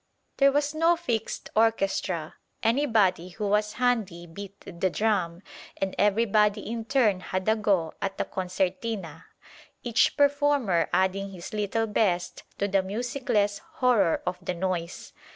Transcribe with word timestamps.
There 0.37 0.51
was 0.51 0.73
no 0.73 0.95
fixed 0.95 1.51
orchestra; 1.55 2.33
anybody 2.63 3.29
who 3.29 3.47
was 3.47 3.73
handy 3.73 4.25
beat 4.25 4.59
the 4.61 4.89
drum, 4.89 5.43
and 5.77 5.93
everybody 5.99 6.61
in 6.61 6.85
turn 6.85 7.19
had 7.19 7.47
a 7.47 7.55
go 7.55 7.93
at 8.01 8.17
the 8.17 8.25
concertina; 8.25 9.25
each 9.83 10.17
performer 10.17 10.89
adding 10.91 11.29
his 11.29 11.53
little 11.53 11.85
best 11.85 12.41
to 12.57 12.67
the 12.67 12.81
musicless 12.81 13.59
horror 13.73 14.23
of 14.25 14.43
the 14.43 14.55
noise. 14.55 15.13